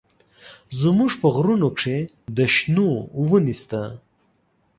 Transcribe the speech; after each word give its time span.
زموږ 0.81 1.11
په 1.21 1.27
غرونو 1.35 1.67
کښې 1.77 1.97
د 2.35 2.37
شنو 2.55 2.89
ونې 3.27 3.55
سته. 3.61 3.81